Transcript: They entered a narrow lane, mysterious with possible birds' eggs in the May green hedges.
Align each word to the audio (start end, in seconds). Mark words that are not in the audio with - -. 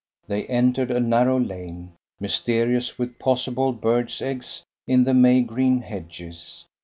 They 0.27 0.47
entered 0.47 0.89
a 0.89 0.99
narrow 0.99 1.39
lane, 1.39 1.91
mysterious 2.19 2.97
with 2.97 3.19
possible 3.19 3.71
birds' 3.71 4.19
eggs 4.19 4.63
in 4.87 5.03
the 5.03 5.13
May 5.13 5.41
green 5.43 5.81
hedges. 5.81 6.65